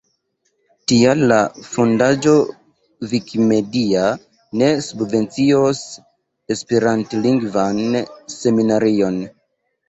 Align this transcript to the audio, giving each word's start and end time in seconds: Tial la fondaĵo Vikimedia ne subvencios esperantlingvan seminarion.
Tial 0.91 1.19
la 1.31 1.35
fondaĵo 1.73 2.31
Vikimedia 3.11 4.05
ne 4.63 4.71
subvencios 4.87 5.83
esperantlingvan 6.57 7.85
seminarion. 8.39 9.23